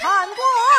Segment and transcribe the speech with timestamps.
[0.00, 0.69] 看过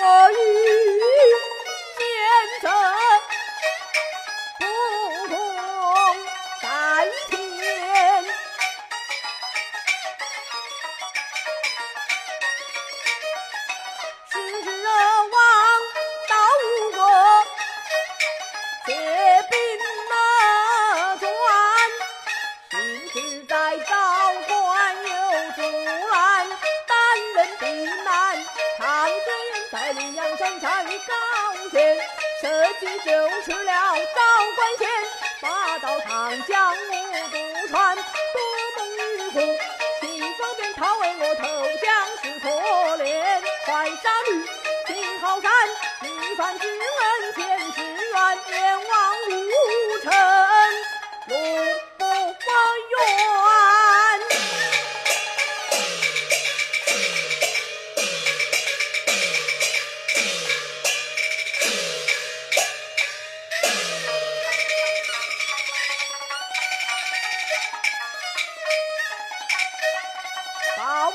[0.00, 0.67] 我与。
[31.08, 31.96] 上前，
[32.40, 33.10] 设计就
[33.42, 34.20] 是了赵
[34.56, 34.88] 官贤，
[35.40, 38.02] 八道长江我独穿，多
[38.76, 39.40] 蒙玉虎，
[40.00, 41.42] 西风便逃为我投
[41.80, 41.86] 降
[42.22, 42.46] 是可
[43.02, 44.28] 怜，快杀驴
[44.86, 45.50] 进好山，
[46.02, 46.68] 一番军。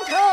[0.05, 0.32] Welcome!